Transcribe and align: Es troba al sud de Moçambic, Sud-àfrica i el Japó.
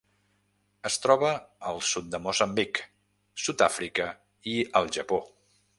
Es 0.89 0.95
troba 1.03 1.29
al 1.73 1.83
sud 1.89 2.09
de 2.15 2.21
Moçambic, 2.23 2.83
Sud-àfrica 3.45 4.13
i 4.55 4.61
el 4.81 4.95
Japó. 4.99 5.25